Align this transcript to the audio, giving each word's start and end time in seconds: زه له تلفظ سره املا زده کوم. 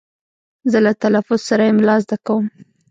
زه 0.71 0.77
له 0.85 0.91
تلفظ 1.03 1.39
سره 1.49 1.63
املا 1.71 1.95
زده 2.03 2.17
کوم. 2.25 2.45